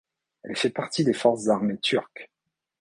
[0.41, 2.31] Elle fait partie des forces armées turques.